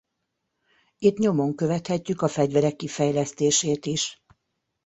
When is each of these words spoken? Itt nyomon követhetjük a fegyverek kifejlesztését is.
Itt 0.97 1.17
nyomon 1.17 1.55
követhetjük 1.55 2.21
a 2.21 2.27
fegyverek 2.27 2.75
kifejlesztését 2.75 3.85
is. 3.85 4.23